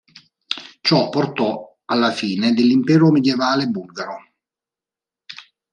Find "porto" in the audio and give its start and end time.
1.09-1.81